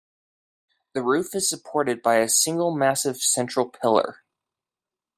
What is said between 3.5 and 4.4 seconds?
pillar.